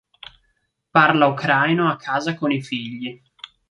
Parla 0.93 1.27
ucraino 1.29 1.87
a 1.87 1.95
casa 1.95 2.33
con 2.33 2.51
i 2.51 2.59
figli. 2.63 3.21